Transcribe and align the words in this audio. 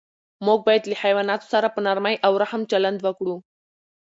موږ 0.45 0.59
باید 0.67 0.83
له 0.89 0.95
حیواناتو 1.03 1.49
سره 1.53 1.67
په 1.75 1.79
نرمۍ 1.85 2.15
او 2.25 2.31
رحم 2.43 2.61
چلند 2.71 2.99
وکړو. 3.01 3.35